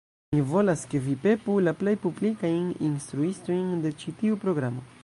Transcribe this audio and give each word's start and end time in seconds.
Mi 0.35 0.39
volas, 0.53 0.85
ke 0.93 1.01
vi 1.09 1.13
pepu 1.25 1.57
la 1.67 1.75
plej 1.83 1.95
publikajn 2.07 2.65
instruistojn 2.91 3.71
de 3.85 3.95
ĉi 4.03 4.21
tiu 4.23 4.43
programo 4.47 4.89